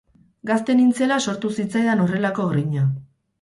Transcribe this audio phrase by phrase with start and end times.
[0.49, 2.89] Gazte nintzela sortu zitzaidan horrelako grina.